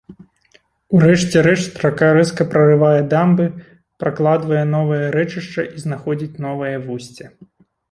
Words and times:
У 0.95 1.01
рэшце 1.03 1.43
рэшт 1.47 1.77
рака 1.83 2.09
рэзка 2.17 2.47
прарывае 2.55 3.01
дамбы, 3.13 3.45
пракладвае 4.05 4.65
новае 4.75 5.05
рэчышча 5.19 5.69
і 5.75 5.87
знаходзіць 5.87 6.39
новае 6.49 6.75
вусце. 6.91 7.25